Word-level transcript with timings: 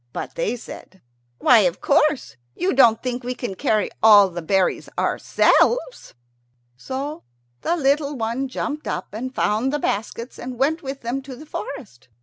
But 0.13 0.33
they 0.33 0.55
said, 0.55 0.99
"Why, 1.37 1.59
of 1.59 1.79
course. 1.79 2.35
You 2.55 2.73
don't 2.73 3.03
think 3.03 3.23
we 3.23 3.35
can 3.35 3.53
carry 3.53 3.91
all 4.01 4.31
the 4.31 4.41
berries 4.41 4.89
ourselves!" 4.97 6.15
So 6.75 7.21
the 7.61 7.75
little 7.75 8.15
one 8.17 8.47
jumped 8.47 8.87
up, 8.87 9.13
and 9.13 9.35
found 9.35 9.71
the 9.71 9.77
baskets, 9.77 10.39
and 10.39 10.57
went 10.57 10.81
with 10.81 11.01
them 11.01 11.21
to 11.21 11.35
the 11.35 11.45
forest. 11.45 12.07